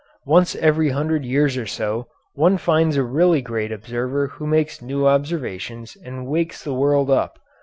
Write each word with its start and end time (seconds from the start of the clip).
Once 0.25 0.55
every 0.55 0.89
hundred 0.89 1.23
years 1.23 1.57
or 1.57 1.67
so 1.67 2.07
one 2.33 2.57
finds 2.57 2.97
a 2.97 3.03
really 3.03 3.39
great 3.39 3.71
observer 3.71 4.25
who 4.29 4.47
makes 4.47 4.81
new 4.81 5.05
observations 5.05 5.95
and 6.03 6.25
wakes 6.25 6.63
the 6.63 6.73
world 6.73 7.11
up. 7.11 7.37